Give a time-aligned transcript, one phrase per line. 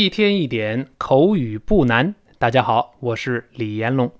[0.00, 2.14] 一天一点口语不难。
[2.38, 4.12] 大家好，我是李延龙。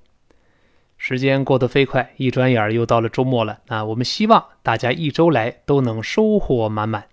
[0.96, 3.84] 时间过得飞快，一转眼又到了周末了啊！
[3.84, 7.04] 我们希望大家一周来都能收获满满。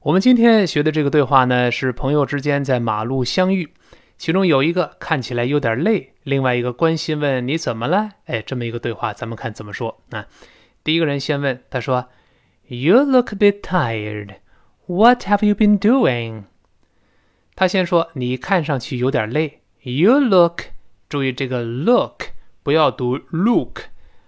[0.00, 3.72] 我们今天学的这个对话呢，是朋友之间在马路相遇，
[4.16, 8.10] 其中有一个看起来有点累，另外一个关心问你怎么了？
[8.24, 10.26] 哎，这么一个对话，咱们看怎么说啊？
[10.82, 12.08] 第一个人先问，他说
[12.66, 14.38] ：“You look a bit tired.
[14.86, 16.42] What have you been doing？”
[17.58, 19.62] 他先说：“你看上去有点累。
[19.82, 20.66] ”You look，
[21.08, 22.26] 注意这个 look
[22.62, 23.80] 不要读 look。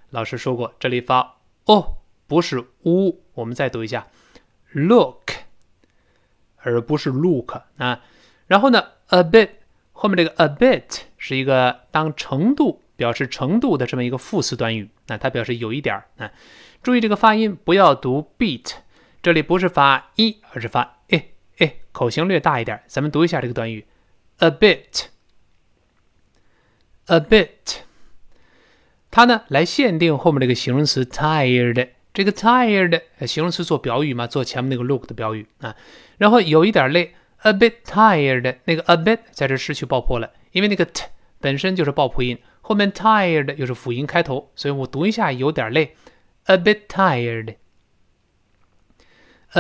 [0.09, 3.21] 老师说过，这里发哦，不是 u。
[3.35, 4.09] 我们再读一下
[4.73, 5.31] look，
[6.57, 8.01] 而不是 look 啊。
[8.49, 9.51] 然后呢，a bit
[9.93, 16.33] 后面这个 a bit 是一个当程度表示程度的这么一个副词短语，那它表示有一点儿啊。
[16.83, 18.73] 注意这个发音，不要读 beat，
[19.23, 20.97] 这里不是发一，而是发。
[21.61, 23.87] 哎，口型略大一点，咱们读一下这个短语
[24.39, 25.11] ，a bit，a
[27.21, 27.81] bit，
[29.11, 35.77] 它呢来限定后面这个形容词 tired，这个 tired 形容词做表语嘛，做前面那个 look 的表语啊，
[36.17, 41.05] 然后有一点累，a bit tired，那个 a bit 在这失去爆破了，因为那个 t
[41.41, 45.95] 本身就是爆破音，后面 tired 又是辅音开头，所以我读一下有点累
[46.45, 47.57] ，a bit tired，a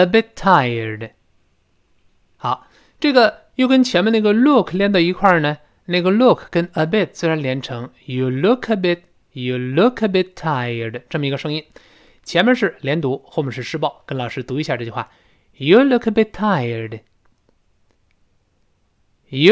[0.06, 1.10] bit tired。
[2.42, 2.66] 好，
[2.98, 11.02] 这个又跟前面那个 look 连到一块儿呢，那个 look 跟 a bit 自然连成 you look a bit，you look a bit tired
[11.10, 11.62] 这么一个声音。
[12.22, 14.02] 前面是连读，后面是施暴。
[14.06, 15.10] 跟老师读一下这句话
[15.52, 17.02] ：you look a bit tired，you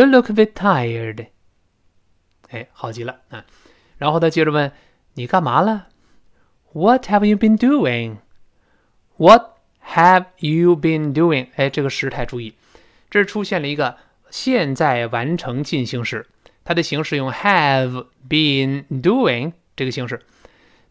[0.06, 1.26] look a bit tired。
[2.48, 3.44] 哎，好极了啊！
[3.98, 4.72] 然后他接着问
[5.12, 5.88] 你干嘛了
[6.72, 11.48] ？What have you been doing？What have you been doing？
[11.56, 12.54] 哎，这个时态注意。
[13.10, 13.96] 这出现了一个
[14.30, 16.26] 现在完成进行时，
[16.64, 20.20] 它的形式用 have been doing 这个形式。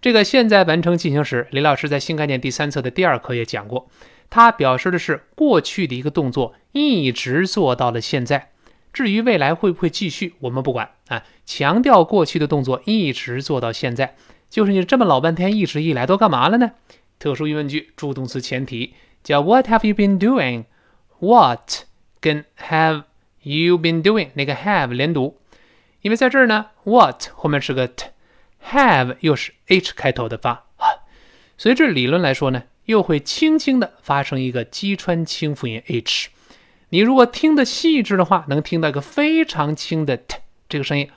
[0.01, 3.89] 这个现在完成进行时，李老师在新概念第三册的第二课也讲过，
[4.29, 8.51] 它表示的是过去的一个动作一直做到了现在。
[8.93, 11.23] 至于未来会不会继续，我们不管啊。
[11.45, 14.15] 强调过去的动作一直做到现在，
[14.49, 16.71] 就是你这么老半天一直以来都干嘛了呢？
[17.19, 21.86] 特殊疑问句助动词前提叫 What have you been doing？What
[22.26, 23.04] 跟 have
[23.42, 25.38] you been doing 那个 have 连读，
[26.00, 31.02] 因为在这儿呢，what 后面是个 t，have 又是 h 开头的发啊，
[31.58, 36.28] 所以这理论来说呢，又会轻轻的发生一个击穿清辅音 h。
[36.90, 41.10] 你如果听得细致的话，能听到一个非常轻的 t 这个声音。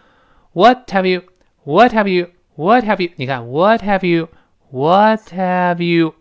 [0.53, 3.11] What have you？What have you？What have you？
[3.17, 6.15] 你看，What have you？What have you？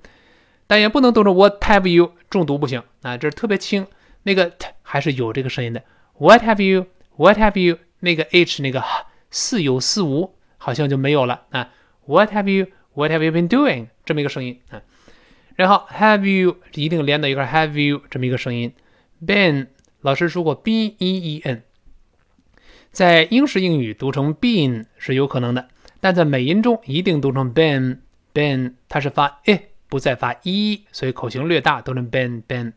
[0.66, 2.14] 但也不能读成 What have you？
[2.28, 3.86] 重读不行啊，这特别轻。
[4.24, 5.83] 那个 t 还是有这个声音的。
[6.17, 6.87] What have you?
[7.15, 7.77] What have you?
[7.99, 8.83] 那个 h 那个
[9.29, 11.69] 似有似无，好像就没有了啊。
[12.07, 12.65] What have you?
[12.95, 13.89] What have you been doing?
[14.03, 14.81] 这么一个声音啊。
[15.55, 18.73] 然后 have you 一定连到一块，have you 这么一个声音。
[19.23, 19.67] been
[20.01, 21.61] 老师说过 b e e n，
[22.91, 25.69] 在英式英语读成 been 是有可能的，
[26.01, 27.99] 但在美音中一定读成 been
[28.33, 32.73] been，它是发 e 不再发 e，所以口型略大，读成 been been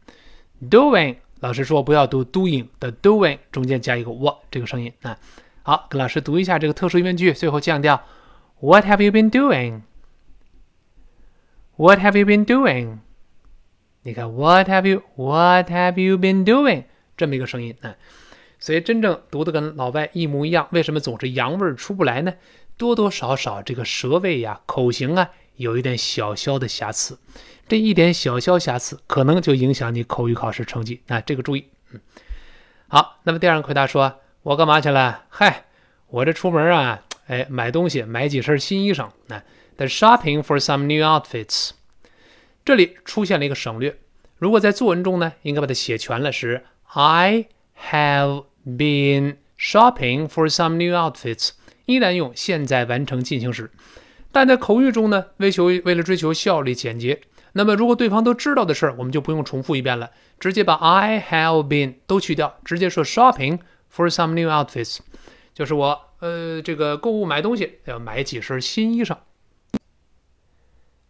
[0.68, 1.16] doing。
[1.42, 5.18] 老师说不要读 doing 的 doing，中间加一个 what 这个声音啊。
[5.64, 8.00] 好，跟老师读一下这个特殊疑问句，最后降调。
[8.60, 9.80] What have you been doing?
[11.74, 12.98] What have you been doing?
[14.04, 15.02] 你看，What have you?
[15.16, 16.84] What have you been doing?
[17.16, 17.96] 这么一个声音啊。
[18.60, 22.34] 所以真正读的跟老外一模一样，为什么总是洋味儿出不来呢？
[22.76, 27.18] 多多少少这个舌位呀、口型啊，有一点小小的瑕疵。
[27.68, 31.20] 这一点小小瑕疵，可能就影响你口语考试成绩啊！
[31.20, 31.68] 这个注意。
[31.92, 32.00] 嗯，
[32.88, 35.24] 好，那么第二个回答说：“我干嘛去了？
[35.30, 35.64] 嗨，
[36.08, 39.04] 我这出门啊，哎，买东西，买几身新衣裳。
[39.28, 39.42] 啊
[39.74, 41.70] t h e shopping for some new outfits。
[42.64, 43.96] 这里出现了一个省略。
[44.36, 47.46] 如果在作文中呢，应该把它写全了，是 I
[47.90, 51.52] have been shopping for some new outfits，
[51.86, 53.70] 依然用现在完成进行时。
[54.32, 57.20] 但在口语中呢，为求为了追求效率简洁。
[57.52, 63.58] 那么，如果对方都知道的事儿，我们就不用重复一遍了，直接把 I have been 都去掉，直接说 shopping
[63.94, 65.00] for some new outfits，
[65.52, 69.18] 就是我呃这个购物买东西要买几身新衣裳。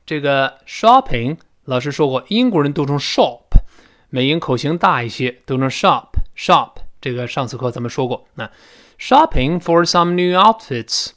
[0.04, 3.42] 这个 shopping 老师说过，英国人读成 shop，
[4.10, 6.72] 美音口型大一些，读成 shop shop。
[7.00, 8.50] 这个上次课咱们说过，那
[8.98, 11.10] shopping for some new outfits，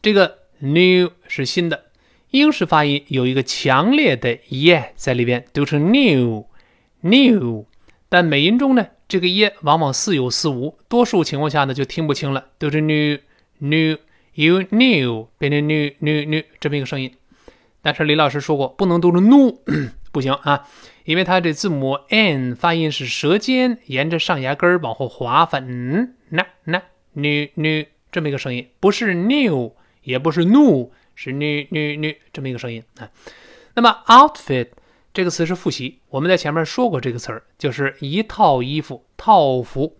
[0.00, 1.84] 这个 new 是新的。
[2.30, 7.66] 英式发音有一个强烈的 e 在里边，读成 new，new。
[8.08, 13.18] 但美音中呢，这个耶往往似有似无，多数情况下呢就听不清了，读成 new
[13.58, 13.98] new
[14.34, 17.12] you new 变成 new new new 这么一个声音。
[17.82, 19.58] 但是李老师说过，不能读成 nu，
[20.12, 20.66] 不行啊，
[21.04, 26.82] 因为它这字母 n 发音是舌尖沿着上牙根儿往后滑发，嗯，那那
[27.14, 33.10] nu nu 这么一个声音，不是 new，也不是怒是女女女这么一个声音啊。
[33.74, 34.68] 那么 outfit
[35.14, 39.96] 这个词是复习，我们在前面说过这个词儿，就是一套衣服、套服。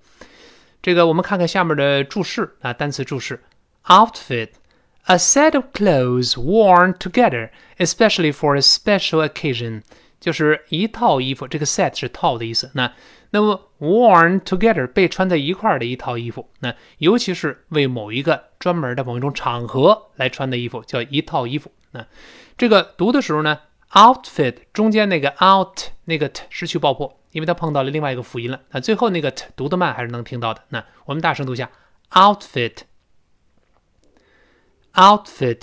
[0.80, 3.42] 这个我们看看下面的注释啊，单词注释
[3.86, 4.48] outfit。
[5.06, 9.82] A set of clothes worn together, especially for a special occasion，
[10.22, 11.48] 就是一套衣服。
[11.48, 12.70] 这个 set 是套的意思。
[12.74, 12.94] 那
[13.30, 21.72] 那么 worn together 被穿在一块儿的一套衣服，那尤其是为某一个专门的某一种场合来穿的衣服，叫一套衣服。
[21.90, 22.06] 那
[22.56, 23.58] 这个读的时候呢
[23.90, 28.60] ，outfit 中间那个 out 那个 t 失去爆破，因为它碰到了另外一个辅音了。
[28.70, 30.62] 那最后那个 t 读得慢还是能听到的。
[30.68, 31.70] 那我们大声读一下
[32.12, 32.82] outfit。
[34.94, 35.62] outfit，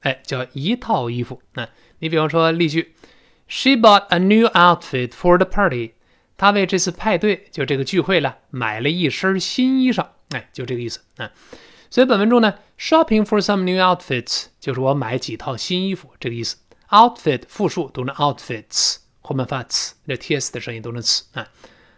[0.00, 1.42] 哎，叫一套衣服。
[1.52, 1.68] 那
[1.98, 2.94] 你比方说例句
[3.54, 5.92] ，She bought a new outfit for the party。
[6.38, 10.06] 她为这次派对，就这个聚会了，买了一身新衣裳。
[10.30, 11.30] 哎，就这个意思啊。
[11.90, 16.56] 所以本文中呢，shopping for some new outfits 就是我买几套新衣服这个意思。
[16.88, 21.46] outfit 复数读成 outfits，后面发 ts，那 ts 的声音读成 ts 啊。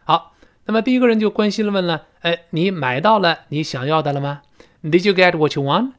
[0.03, 0.35] 好，
[0.65, 4.43] 那么第一个人就关心了问了，哎，你买到了你想要的了吗
[4.83, 5.93] ？Did you get what you want？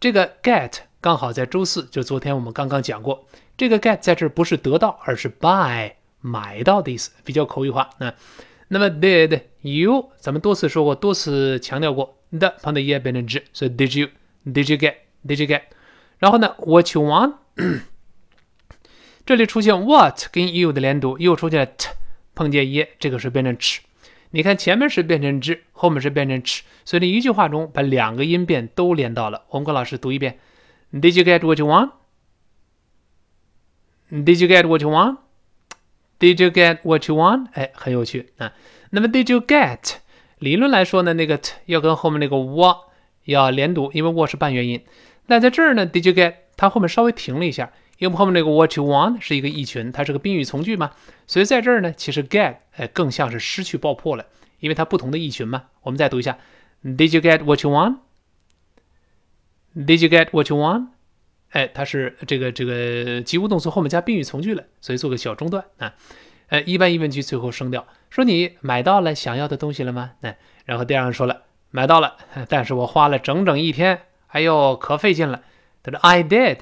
[0.00, 7.90] 这个 get 刚好在周四，就昨天我们刚刚讲过，这个 get 在这不是得到，而是 buy 买到的意思，比较口语化。
[7.98, 8.14] 那
[8.68, 14.08] 那么 did you 咱们多次说过，多次强调过的旁的 e 变成 z，所以 did you
[14.46, 14.94] did you get
[15.26, 15.62] did you get？
[16.18, 17.34] 然后呢，what you want？
[19.26, 21.88] 这里出现 what 跟 you 的连读，又出现了 t
[22.34, 23.80] 碰见 e，这个是变成 ch。
[24.30, 29.42] 你看前面是变成 z，后面是变成 ch，所以这一句话中把两个音变都连到了。
[29.48, 30.38] 我们跟老师读一遍
[30.92, 31.90] ：Did you get what you want?
[34.10, 35.18] Did you get what you want?
[36.18, 37.48] Did you get what you want?
[37.52, 38.52] 哎，很有趣啊。
[38.90, 39.96] 那么 Did you get？
[40.38, 42.78] 理论来说呢，那个 t 要跟后面那个 what
[43.24, 44.84] 要连读，因为 what 是半元音。
[45.26, 46.34] 那在这儿呢，Did you get？
[46.56, 47.72] 它后面稍微停了一下。
[47.98, 50.92] 因为后面那个 what you want 是一个意群，它是个宾语从句嘛，
[51.26, 54.24] 所以在这儿呢，其实 get 哎更像是失去爆破了，
[54.60, 55.64] 因为它不同的意群嘛。
[55.82, 56.38] 我们再读一下
[56.84, 57.70] ，Did you get what you
[59.74, 60.86] want？Did you get what you want？
[61.50, 65.94] 哎，它是这个这个及物动词后面加宾语从句了，所以做个小中断啊。
[66.48, 70.12] 呃，一般疑问句最后升调，说你买到了想要的东西了吗？
[70.22, 72.16] 哎，然后第二人说了，买到了，
[72.48, 75.42] 但是我花了整整一天，哎呦，可费劲了。
[75.82, 76.58] 他说 I did。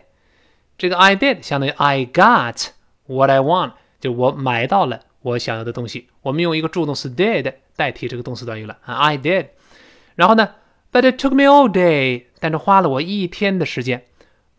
[0.78, 2.68] 这个 I did 相当于 I got
[3.06, 6.08] what I want，就我买到了我想要的东西。
[6.22, 9.46] 我们用一个助动词 did 代替这个动词短语了啊，I did。
[10.16, 10.50] 然后呢
[10.92, 14.04] ，But it took me all day，但是花了我一天的时间。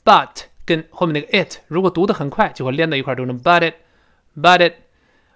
[0.07, 4.75] But 跟后面那个 it 如果读得很快，就会连到一块，读成 But it，But it。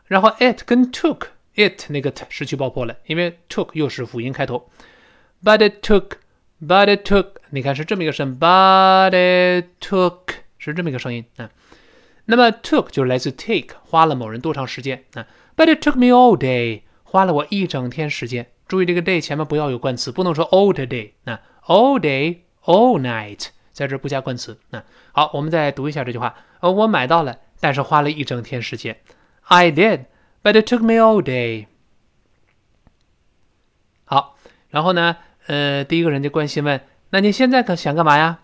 [0.06, 4.70] 然后 it 跟 took it 那个 t 失去爆破了，因为 took 又是辅音开头。
[5.42, 10.36] But it took，But it took，你看是这么一个声，But it took。
[10.58, 11.50] 是这么一个声音啊。
[12.24, 15.26] 那么 took 就是来自 take，花了某人多长时间啊？
[15.56, 18.48] But it took me all day，花了我一整天时间。
[18.66, 23.48] 注意这个 day 前面不要有冠词，不能说 all day 啊，all day all night，
[23.81, 24.83] 在这不加冠词啊。
[25.11, 26.35] 好，我们再读一下这句话。
[26.59, 29.01] 呃，我买到了，但是花了一整天时间。
[29.45, 31.65] I did，but it took me all day。
[34.05, 34.37] 好，
[34.69, 38.41] 然后呢，呃，第一个人就关心问，那你现在可想干嘛呀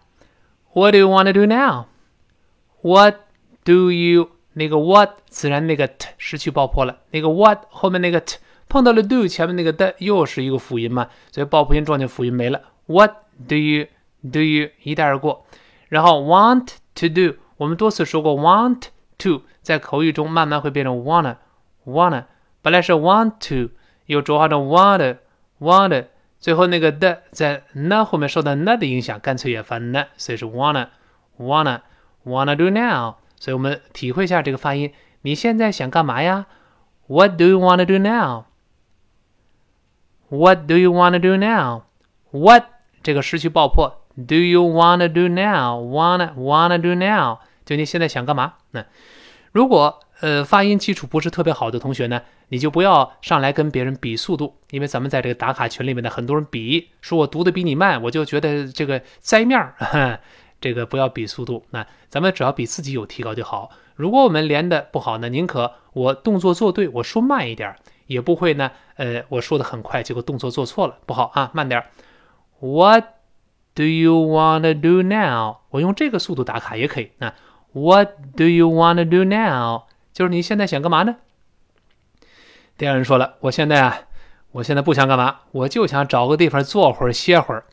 [0.73, 3.17] ？What do you want to do now？What
[3.63, 12.61] do you 那个 what 自然那个 t 失去爆破了，那个 what 后面那个 t 碰到了 do 前面那个的又是一个辅音嘛，所以爆破音撞见辅音没了。
[12.87, 13.11] What
[13.47, 13.85] do you
[14.31, 15.45] do you 一带而过，
[15.89, 18.83] 然后 want to do 我们多次说过 want
[19.17, 21.37] to 在口语中慢慢会变成 wanna
[21.85, 22.25] wanna，
[22.61, 23.71] 本来是 want to
[24.05, 25.17] 又浊化成 want
[25.59, 26.05] want，
[26.39, 30.87] 最后那个的在那后面受到那的影响，干脆也翻那，所以是 wanna
[31.37, 31.81] wanna。
[32.25, 33.15] Wanna do now？
[33.39, 34.91] 所以我们体会一下这个发音。
[35.21, 36.47] 你现在想干嘛呀
[37.05, 37.97] ？What do you wanna do
[40.29, 42.65] now？What do you wanna do now？What
[43.01, 43.96] 这个失去爆破。
[44.17, 47.39] Do you wanna do now？Wanna wanna do now？
[47.65, 48.53] 就你现在想干嘛？
[48.71, 48.85] 那
[49.51, 60.19] 如果呃发音基础不是特别好的同学呢，你就不要上来跟别人比速度，因为咱们在这个打卡群里面呢，很多人比说我读的比你慢，我就觉得这个栽面儿。
[60.59, 63.69] 这个不要比速度，那咱们只要比自己有提高就好。
[63.95, 67.75] 如果我们连的不好呢，宁可我动作做对，我说慢一点，
[68.07, 71.83] 也不会呢，呃，我说的很快，结果动作做错了，不好啊，慢点。
[72.59, 73.03] What
[73.76, 75.58] do you wanna do now？
[75.70, 77.10] 我用这个速度打卡也可以。
[77.18, 77.32] 那
[77.72, 79.84] What do you wanna do now？
[80.12, 81.16] 就是你现在想干嘛呢？
[82.76, 84.00] 第二人说了，我现在啊，
[84.50, 87.64] 我现在不想干嘛，我就想找个地方坐会儿歇会儿。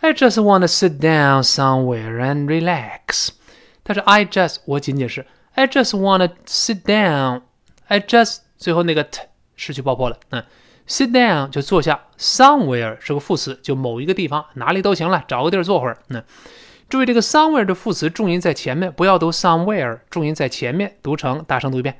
[0.00, 3.30] I just wanna sit down somewhere and relax。
[3.82, 9.22] 但是 I just 我仅仅是 I just wanna sit down。I just 最后那个 t
[9.56, 10.18] 失去爆破了。
[10.30, 10.44] 嗯
[10.89, 15.97] ，sit down 就坐下，somewhere 是个副词，就某一个地方，哪里都行了，找个地儿坐会儿。
[16.07, 16.21] 那
[16.89, 21.97] 注意这个 somewhere 的副词重音在前面，不要读 somewhere，重音在前面，读成大声读一遍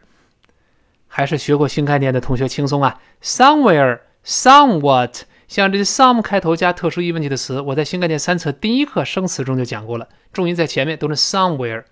[1.08, 11.86] 还是学过新概念的同学轻松啊，somewhere，somewhat，像这些 some 开头加特殊疑问句的词，我在新概念三册第一课生词中就讲过了，重音在前面，读成 somewhere。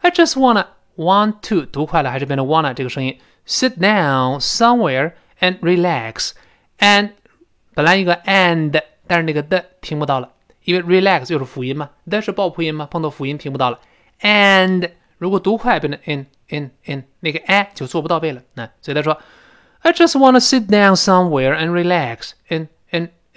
[0.00, 0.66] I just wanna
[0.97, 6.31] want to 读快了还是变成 wanna 这个声音，sit down somewhere and relax
[6.79, 7.11] and
[7.73, 10.29] 本来一个 and，但是那个的听不到了，
[10.63, 13.79] 因为 relax 又是辅音嘛，的是爆破音嘛，碰到辅音听不到了。
[14.21, 18.41] and 如果读快变成 in in in，那个 a 就做不到位了。
[18.53, 19.17] 那所以他说，
[19.79, 22.67] I just want to sit down somewhere and relax and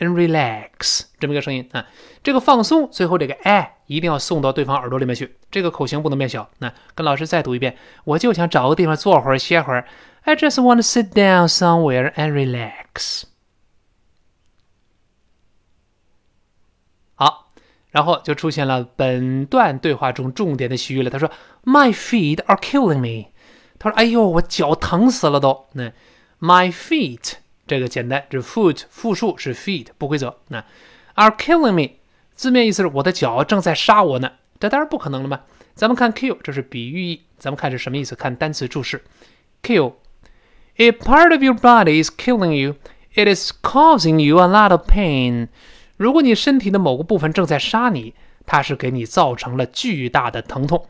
[0.01, 1.85] and relax 这么一个声音啊，
[2.23, 6.49] 这个放松最后这个哎一定要送到对方耳朵里面去，这个口型不能变小。
[6.57, 9.85] 那跟老师再读一遍，我就想找个地方坐会儿歇会儿。
[10.23, 13.23] I just want to sit down somewhere and relax。
[17.15, 17.51] 好
[17.91, 21.09] 然后就出现了本段对话中重点的西语了。
[21.09, 21.29] 他说
[21.63, 23.31] ：“My feet are killing me。”
[23.77, 25.91] 他说：“哎呦，我脚疼死了都。”那
[26.39, 27.33] “my feet”
[27.71, 30.35] 这个简单，这 “foot” 复数是 “feet”，不规则。
[30.49, 30.61] 那
[31.15, 31.93] “are killing me”
[32.35, 34.33] 字面意思是我的脚正在杀我呢。
[34.59, 35.39] 这当然不可能了嘛。
[35.73, 37.21] 咱们看 “kill”，这是比喻意。
[37.37, 38.13] 咱们看是什么意思？
[38.13, 39.01] 看单词注释
[39.63, 42.75] ：“kill”，a part of your body is killing you.
[43.13, 45.47] It is causing you a lot of pain.
[45.95, 48.13] 如果你身体的某个部分正在杀你，
[48.45, 50.87] 它是给你造成了巨大的疼痛，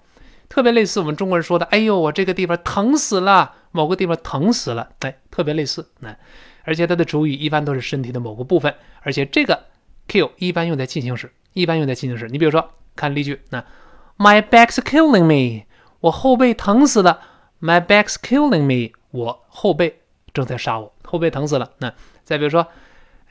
[0.49, 5.89] 特别类似我们中国人说的：“哎呦，我这个地方疼死了，某个地方疼死了。”哎，特别类似。
[5.99, 6.15] 那
[6.63, 9.65] 而且它的主语一般都是身体的某个部分，而且这个
[10.07, 12.27] kill 一般用在进行时，一般用在进行时。
[12.27, 13.63] 你比如说，看例句，那
[14.17, 15.65] My back's killing me，
[16.01, 17.19] 我后背疼死了。
[17.59, 20.01] My back's killing me，我后背
[20.33, 21.71] 正在杀我，后背疼死了。
[21.79, 22.67] 那再比如说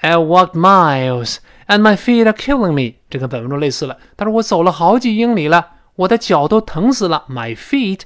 [0.00, 1.36] ，I walked miles。
[1.66, 3.96] And my feet are killing me，这跟本文中类似了。
[4.16, 7.24] 他说我走了好几英里了，我的脚都疼死了。
[7.28, 8.00] My feet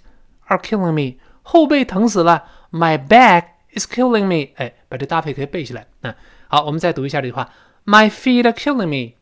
[0.49, 2.45] are killing me，后背疼死了。
[2.73, 5.87] My back is killing me，哎，把这搭配可以背起来。
[6.03, 6.13] 嗯，
[6.49, 7.53] 好，我们再读一下这句话。
[7.85, 9.15] My feet are killing me。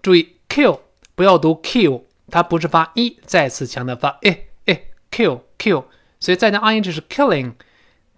[0.00, 0.80] 注意 kill
[1.14, 5.84] 不要读 kill，它不是发一，再次强调发诶诶 kill kill，
[6.20, 7.54] 所以再加 ing 是 killing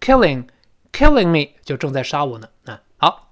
[0.01, 0.47] killing
[0.93, 2.49] killing me，就正在杀我呢。
[2.67, 3.31] 嗯，好。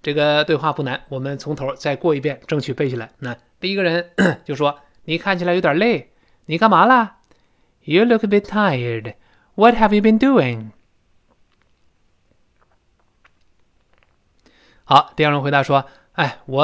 [0.00, 3.10] 这个对话不难，我们从头再过一遍，争取背下来。
[3.18, 4.12] 那第一个人
[4.46, 6.12] 就说：“你看起来有点累，
[6.46, 7.16] 你干嘛了
[7.87, 9.15] ？”“You look a bit tired.
[9.55, 10.71] What have you been doing？”
[14.85, 16.63] 好，第二人回答说：“哎，我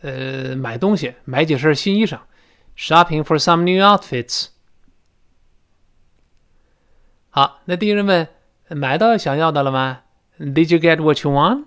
[0.00, 2.20] 呃买东西，买几身新衣裳，
[2.76, 4.48] shopping for some new outfits。”
[7.30, 11.66] 好，那第一人问：“买到想要的了吗？”“Did you get what you want？”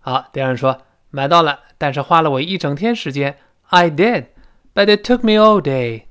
[0.00, 3.38] 好，第二人说买到了，但是花了我一整天时间。
[3.68, 4.28] I did,
[4.74, 6.04] but it took me all day。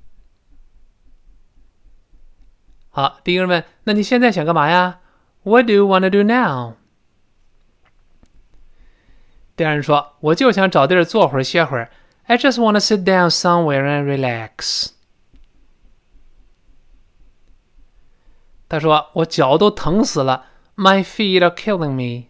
[2.97, 5.01] 好，第一个人问：“那你现在想干嘛呀
[5.43, 6.77] ？”What do you want to do now？
[9.57, 11.91] 第二人说：“我就想找地儿坐会儿歇会儿。
[12.27, 14.91] I just want to sit down somewhere and relax。”
[18.69, 20.47] 他说：“我脚都疼死了。
[20.77, 22.29] My feet are killing me。”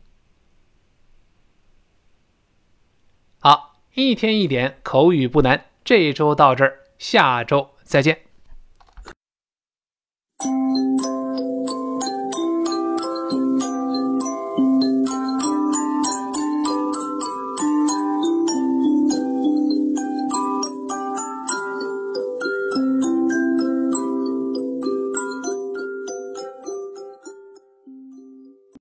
[3.38, 5.66] 好，一天一点口语不难。
[5.84, 8.23] 这一周到这儿，下周再见。